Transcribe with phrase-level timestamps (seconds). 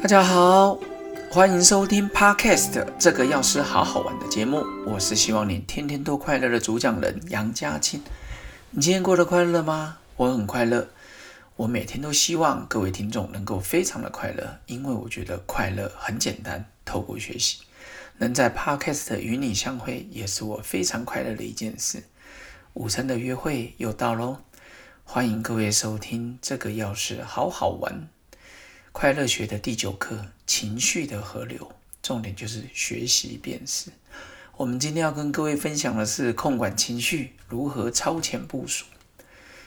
[0.00, 0.78] 大家好，
[1.28, 4.64] 欢迎收听 Podcast 这个药师好好玩的节目。
[4.86, 8.00] 我是希望你天天都快乐的主讲人杨家庆。
[8.70, 9.98] 你今天过得快乐吗？
[10.16, 10.88] 我很快乐。
[11.56, 16.64] 我每天都希望各位听众能够非常的快乐，因为我觉得快乐很简单。
[16.84, 17.58] 透过学习，
[18.18, 22.04] 能在 Podcast 与你相会，也是我非常快乐的一件事。
[22.74, 24.38] 午餐的约会又到喽，
[25.02, 28.08] 欢迎各位收听这个药师好好玩。
[29.00, 31.70] 快乐学的第九课：情绪的河流，
[32.02, 33.92] 重点就是学习辨识。
[34.56, 38.84] 我们今天要跟各位分享的是控管情绪如何超前部署。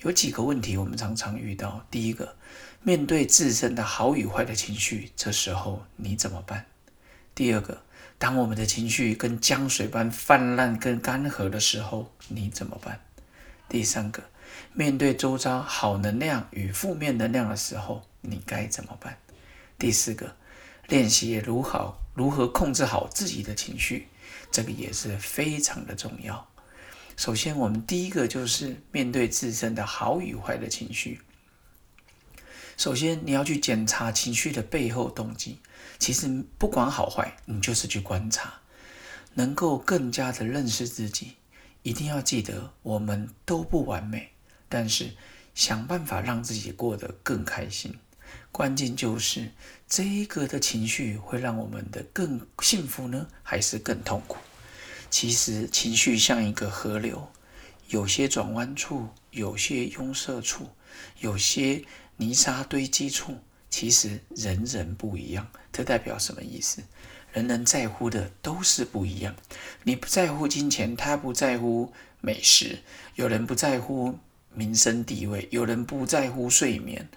[0.00, 1.86] 有几个问题我们常常遇到。
[1.88, 2.34] 第一个，
[2.82, 6.66] 面对自身的好与坏的情绪，这时候你怎么办？
[7.32, 7.80] 第二个，
[8.18, 12.98] 当我们的情绪跟江水般泛滥跟干涸的时候，你怎么办？
[13.68, 14.24] 第三个，
[14.72, 18.02] 面对周遭好能量与负面能量的时候。
[18.24, 19.18] 你该怎么办？
[19.82, 20.36] 第四个，
[20.86, 24.06] 练习如何如何控制好自己的情绪，
[24.52, 26.48] 这个也是非常的重要。
[27.16, 31.20] 首先，我们第一个就是面对自身的好与坏的情绪。
[32.76, 35.58] 首先，你要去检查情绪的背后动机。
[35.98, 38.60] 其实不管好坏，你就是去观察，
[39.34, 41.32] 能够更加的认识自己。
[41.82, 44.30] 一定要记得，我们都不完美，
[44.68, 45.16] 但是
[45.56, 47.98] 想办法让自己过得更开心。
[48.50, 49.50] 关键就是
[49.88, 54.36] 这一个的情绪会让我们的更幸福呢，还是更痛苦？
[55.10, 57.28] 其实情绪像一个河流，
[57.88, 60.68] 有些转弯处，有些拥塞处，
[61.20, 61.84] 有些
[62.16, 63.36] 泥沙堆积处，
[63.68, 65.48] 其实人人不一样。
[65.72, 66.82] 这代表什么意思？
[67.32, 69.34] 人人在乎的都是不一样。
[69.84, 72.78] 你不在乎金钱，他不在乎美食；
[73.14, 74.18] 有人不在乎
[74.54, 77.08] 民生地位，有人不在乎睡眠。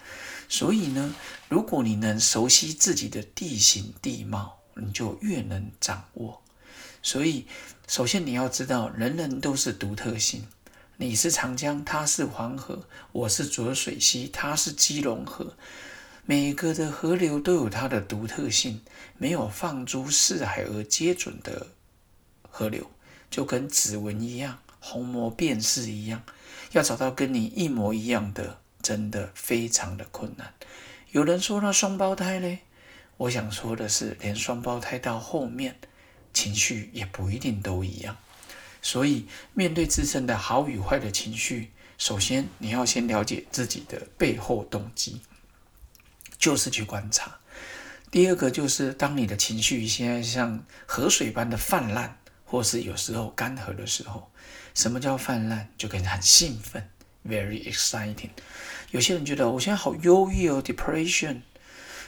[0.48, 1.16] 所以呢，
[1.50, 6.42] 如果你能熟悉自己的地形地貌，你就越能掌握。
[7.02, 7.46] 所以，
[7.88, 10.46] 首先你要知道，人人都是独特性。
[10.98, 15.56] 你是长江，他是黄河；我是浊水溪，他是基隆河。
[16.26, 18.82] 每个的河流都有它的独特性，
[19.18, 21.68] 没有放诸四海而皆准的
[22.50, 22.90] 河流，
[23.30, 26.24] 就跟指纹一样，虹膜辨识一样，
[26.76, 28.60] 要找到跟你一模一样的。
[28.86, 30.54] 真的非常的困难。
[31.10, 32.60] 有人说那双胞胎嘞，
[33.18, 35.80] 我想说的是，连双胞胎到后面
[36.32, 38.16] 情绪也不一定都一样。
[38.84, 39.26] 所以
[39.56, 45.20] 面对自身的好与坏的情绪，首先你要先了解自己的背后动机，
[46.38, 47.40] 就是去观察。
[48.12, 54.30] 第二个就是当你的情绪现在像河水般的泛滥，或是有时候干涸的时候，
[54.76, 55.66] 什么叫泛滥？
[55.78, 56.88] 就感觉很兴奋。
[57.28, 58.30] Very exciting。
[58.92, 61.42] 有些人觉得我现在好忧郁哦，depression。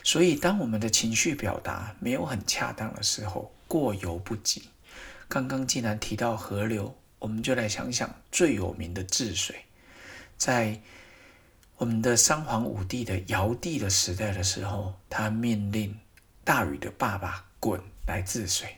[0.03, 4.69] 所以，当我们的情绪表达没有很恰当的时候，过犹不及。
[5.27, 9.65] 刚刚既然提到河流，我们就来想想最有名的治水。
[10.37, 10.79] 在
[11.77, 15.97] 我们的三皇五帝的尧帝的时代的时候，他命令
[16.43, 18.77] 大禹的爸爸鲧来治水。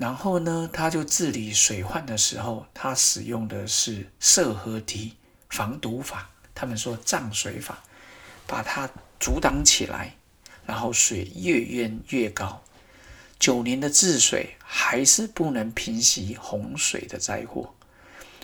[0.00, 5.12] 然后呢，他就治理水患的时候，他使用的是涉河堤。
[5.50, 7.82] 防堵法，他们说涨水法，
[8.46, 10.14] 把它阻挡起来，
[10.64, 12.62] 然后水越淹越高。
[13.36, 17.74] 九年的治水还是不能平息洪水的灾祸，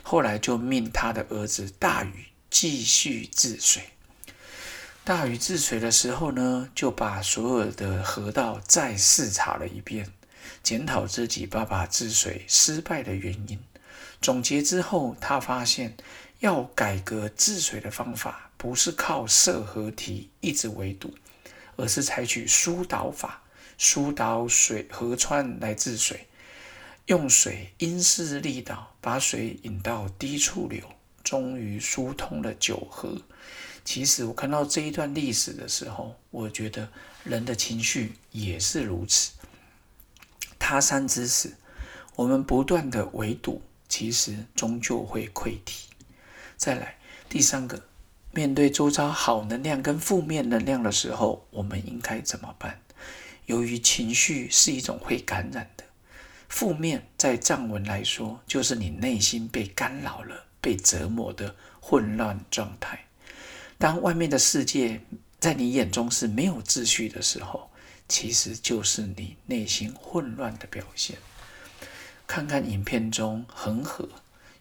[0.03, 3.85] 后来就命他的儿子大禹继续治水。
[5.05, 10.11] 大禹治水的时候呢，就把所有的河道再视察了一遍，
[10.63, 13.59] 检讨自己爸爸治水失败的原因。
[14.21, 15.97] 总结之后，他发现。
[16.41, 21.15] 要改革治水的方法，不是靠设河堤一直围堵，
[21.77, 23.43] 而是采取疏导法，
[23.79, 26.27] 疏导水河川来治水，
[27.07, 30.83] 用水因势利导，把水引到低处流，
[31.25, 33.23] 终于疏通了九河。
[33.83, 36.87] 其实我看到这一段历史的时候，我觉得
[37.25, 39.33] 人的情绪也是如此。
[40.69, 41.53] 他山之石，
[42.17, 45.87] 我们不断的围堵，其实终究会溃堤。
[46.57, 46.97] 再来
[47.29, 47.85] 第三个，
[48.33, 52.81] 面对周遭好能量跟负面能量的时候，我们应该怎么办？
[53.45, 55.85] 由于情绪是一种会感染的，
[56.49, 63.07] 负面在藏文来说，就是你内心被干扰了、被折磨的混乱状态。
[63.79, 65.01] 当外面的世界
[65.39, 67.71] 在你眼中是没有秩序的时候，
[68.09, 71.19] 其实就是你内心混乱的表现。
[72.27, 74.09] 看看影片中恒河。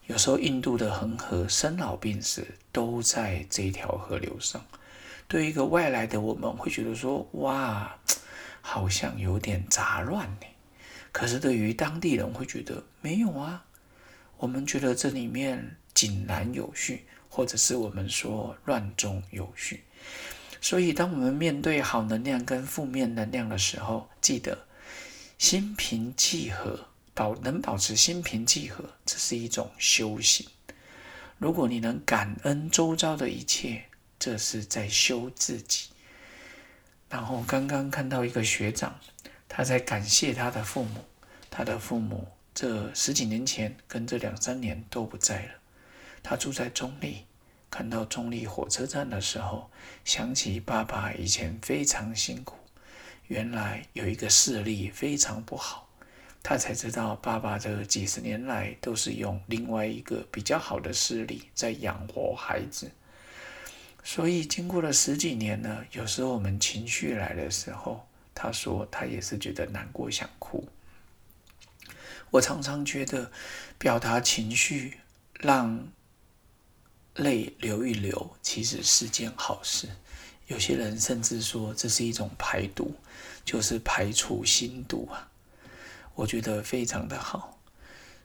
[0.08, 4.64] 有时候，印度的恒河生老病死都在这条河流上。
[5.28, 7.98] 对于一个外来的我们会觉得说，哇，
[8.62, 10.46] 好像有点杂乱呢。
[11.12, 13.66] 可是对于当地人会觉得没有啊，
[14.38, 19.84] 我们觉得这里面井然有序，或者是我们说乱中有序。
[20.66, 24.66] 所以，当我们面对好能量跟负面能量的时候，记得
[25.38, 30.48] 心平气和，保能保持心平气和，这是一种修行。
[31.38, 33.84] 如果你能感恩周遭的一切，
[34.18, 35.90] 这是在修自己。
[37.10, 39.00] 然后刚刚看到一个学长，
[39.48, 41.06] 他在感谢他的父母，
[41.52, 45.52] 他的父母这十几年前跟这两三年都不在了。
[46.24, 47.24] 他住在中立，
[47.76, 49.70] 看到中立火车站的时候，
[50.06, 52.56] 想起爸爸以前非常辛苦，
[53.28, 55.90] 原来有一个视力非常不好。
[56.42, 62.90] 他才知道，爸爸这几十年来都是用另外一个比较好的视力在养活孩子。
[64.06, 70.66] 所以，经过了十几年呢，有时候我们情绪来的时候，他说他也是觉得难过，想哭。
[72.30, 73.30] 我常常觉得，
[73.78, 75.00] 表达情绪，
[75.42, 75.86] 让
[77.16, 79.88] 泪流一流，其实是件好事。
[80.48, 82.94] 有些人甚至说，这是一种排毒，
[83.44, 85.30] 就是排除心毒啊。
[86.14, 87.60] 我觉得非常的好，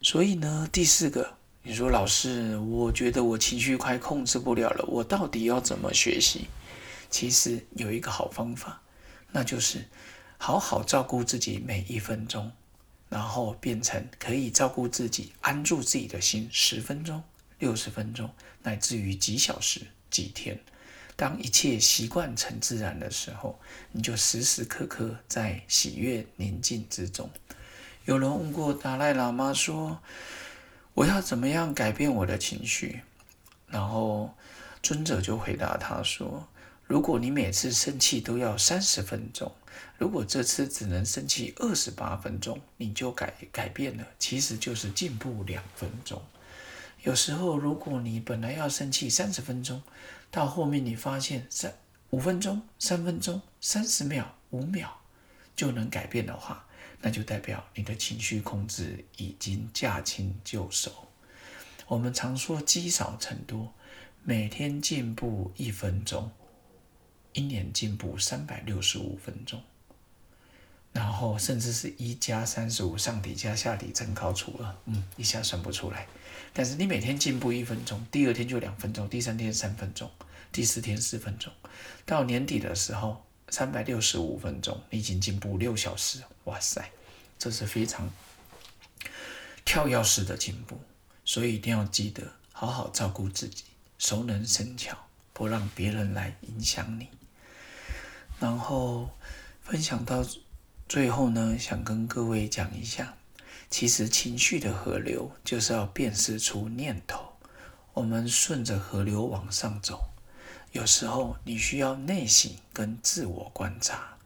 [0.03, 6.49] 所以呢，第四个，你说老师，我觉得我情绪快控制不了了，我到底要怎么学习？
[7.09, 8.83] 其实有一个好方法，
[9.33, 9.89] 那就是
[10.37, 12.53] 好好照顾自己每一分钟，
[13.09, 17.23] 然后变成可以照顾自己、安住自己的心十分钟、
[17.61, 18.29] 六十分钟，
[18.65, 20.59] 乃至于几小时、几天。
[21.15, 23.61] 当一切习惯成自然的时候，
[23.93, 27.31] 你就时时刻刻在喜悦宁静之中。
[28.07, 30.01] 有人问过达赖喇嘛说
[30.95, 33.03] ：“我要怎么样改变我的情绪？”
[33.69, 34.35] 然后
[34.83, 36.49] 尊者就回答他说
[36.89, 39.53] ：“如果你每次生气都要三十分钟，
[39.99, 46.23] 如果这次只能生气二十八分钟，你就改改变了，其实就是进步两分钟。
[47.03, 49.83] 有时候，如果你本来要生气三十分钟，
[50.31, 51.75] 到后面你发现三
[52.11, 55.01] 五分钟、三分钟、三十秒、五秒
[55.55, 56.67] 就能改变的话。”
[57.03, 60.93] 那就代表你的情绪控制已经驾轻就熟。
[61.87, 63.73] 我们常说积少成多，
[64.23, 66.31] 每天进步一分钟，
[67.33, 69.63] 一年进步三百六十五分钟，
[70.93, 76.07] 然后甚至是一加三十五，上底加下底乘高除二，嗯，一下算不出来。
[76.53, 80.11] 但是你每天进步一分钟，第二天就两分钟，第三天三分钟，
[80.51, 81.53] 第四天四分钟，
[82.05, 83.25] 到年底的时候。
[83.53, 86.89] 三百六十五分钟，你已经进步六小时，哇塞，
[87.37, 88.09] 这是非常
[89.65, 90.81] 跳跃式的进步，
[91.25, 92.23] 所以一定要记得
[92.53, 93.65] 好好照顾自己，
[93.99, 94.97] 熟能生巧，
[95.33, 97.09] 不让别人来影响你。
[98.39, 99.11] 然后
[99.63, 100.25] 分享到
[100.91, 103.15] 最后呢，想跟各位讲一下，
[103.71, 107.35] 其实情绪的河流就是要辨识出念头，
[107.93, 110.11] 我们顺着河流往上走。
[110.73, 114.17] 有时候你需要内省跟自我观察。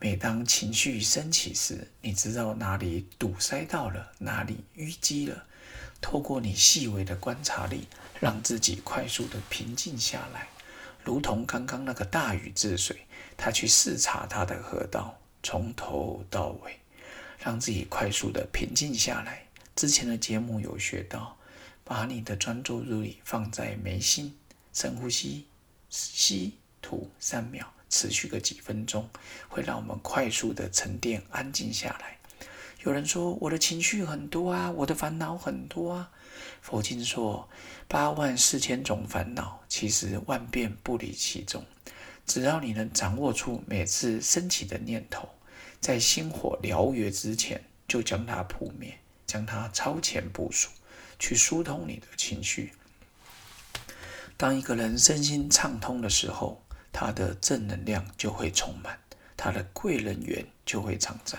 [0.00, 5.44] 每当情绪升起时，你知道哪里堵塞到了，哪里淤积了。
[6.00, 7.86] 透过你细微的观察力，
[8.18, 10.48] 让自己快速的平静下来，
[11.04, 13.06] 如同刚刚那个大禹治水，
[13.36, 16.76] 他去视察他的河道，从头到尾，
[17.38, 19.46] 让自己快速的平静下来。
[19.76, 21.36] 之前的节目有学到，
[21.84, 24.36] 把你的专注力放在眉心，
[24.72, 25.46] 深呼吸。
[25.88, 29.08] 吸吐三秒，持续个几分钟，
[29.48, 32.18] 会让我们快速的沉淀、安静下来。
[32.82, 36.10] 有人说我的情绪很多啊，我的烦恼很多啊。
[36.60, 37.48] 佛经说
[37.86, 41.64] 八万四千种烦恼，其实万变不离其宗。
[42.26, 45.28] 只要你能掌握出每次升起的念头，
[45.80, 50.70] 在星火燎原之前就将它扑灭，将它超前部署，
[51.18, 52.72] 去疏通你的情绪。
[54.36, 58.98] 当一个人身心畅通的时候，他的正能量就会充满，
[59.36, 61.38] 他的贵人缘就会常在。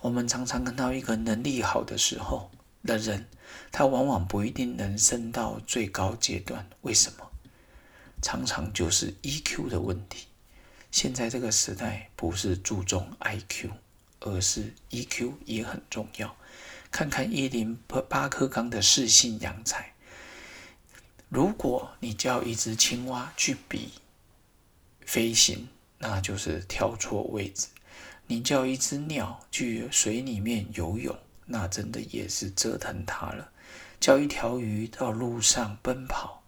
[0.00, 2.50] 我们常常看到一个能力好的时候
[2.84, 3.26] 的人，
[3.72, 6.68] 他往往不一定能升到最高阶段。
[6.82, 7.30] 为什么？
[8.22, 10.26] 常常就是 EQ 的问题。
[10.90, 13.70] 现在这个时代不是注重 IQ，
[14.20, 16.36] 而是 EQ 也很重要。
[16.90, 17.78] 看看一零
[18.08, 19.92] 八克纲的四性扬才。
[21.28, 23.92] 如果你叫一只青蛙去比
[25.04, 27.66] 飞行，那就是挑错位置；
[28.28, 33.50] 你叫一只鸟去水里面游泳，那真的也是折腾它了；
[34.00, 36.42] 叫一条鱼到路上奔跑，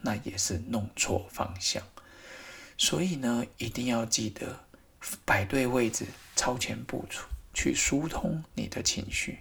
[0.00, 1.82] 那也是弄错方向。
[2.82, 4.58] 所以呢，一定要记得
[5.26, 9.38] 摆对位置，超前部署，去疏通你的情绪。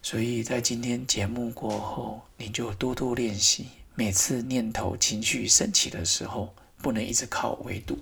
[0.00, 7.98] 所以在今天节目过后，你就多多练习，每次念头、情绪升起的时候，不能一直靠围堵。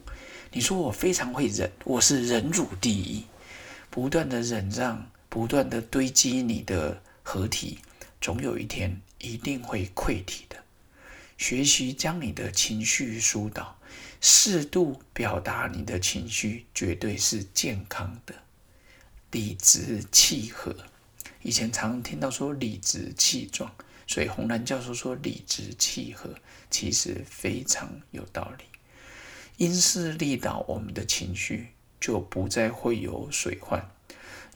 [0.53, 3.25] 你说我非常会忍，我是忍辱第一，
[3.91, 7.81] 不断的忍让，不断的堆积你的合体，
[8.21, 10.57] 总有一天一定会溃体的。
[11.43, 13.77] 学习将你的情绪疏导，
[14.21, 18.33] 适度表达你的情绪，绝对是健康的。
[19.33, 20.73] 理直气和，
[21.43, 23.75] 以前常听到说理直气壮，
[24.07, 26.33] 所以洪兰教授说理直气和，
[26.71, 28.65] 其实非常有道理。
[29.57, 31.71] 因势利导，我们的情绪
[32.01, 33.92] 就不再会有水患。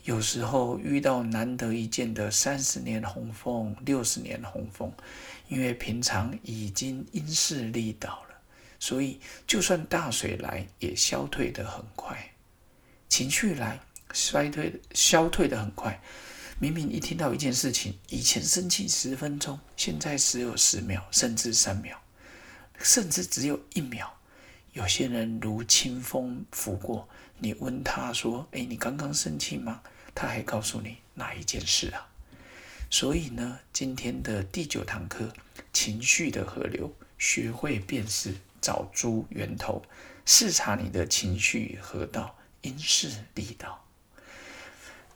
[0.06, 4.92] 有时候遇到难得一见的三十年洪峰、六十年洪峰，
[5.48, 8.36] 因为平常已经因势利导了，
[8.78, 12.16] 所以就算大水来也消退得很快。
[13.08, 13.80] 情绪来
[14.12, 16.00] 衰退，消退得很快。
[16.60, 22.00] 明明一听到一件事情，以前生气十分钟，现在只有十秒，甚至三秒，
[22.78, 24.14] 甚至只有一秒。
[24.72, 27.08] 有些人如清风拂过，
[27.40, 29.82] 你问他说：“哎，你刚刚生气吗？”
[30.16, 32.08] 他还告诉你哪一件事啊？
[32.90, 35.30] 所以呢，今天的第九堂课，
[35.74, 39.84] 情绪的河流，学会辨识，找出源头，
[40.24, 43.84] 视察你的情绪河道，因势利导。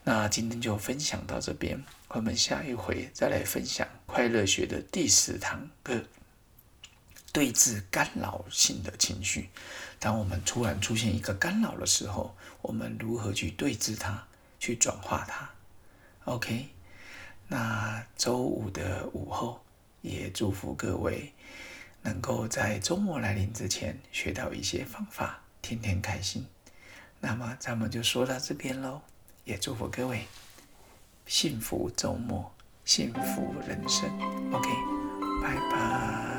[0.04, 6.04] 那今天就分享到这边，我们下一回再来分享快乐学的第十堂课，
[7.32, 9.48] 对治干扰性的情绪。
[9.98, 14.26] 当我们突然出现一个干扰的时候，我们如何去对治它？
[14.60, 15.50] 去转化它
[16.32, 16.68] ，OK。
[17.48, 19.60] 那周五的午后，
[20.02, 21.32] 也祝福各位
[22.02, 26.46] 能够在周末来临之前学到一些方法，天天开心。
[27.18, 29.02] 那么咱们就说到这边喽，
[29.44, 30.26] 也祝福各位
[31.26, 32.52] 幸福周末，
[32.84, 34.08] 幸福人生。
[34.52, 34.68] OK，
[35.42, 36.29] 拜拜。